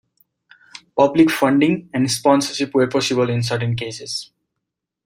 [0.97, 4.31] Public funding and sponsorship were possible in certain cases.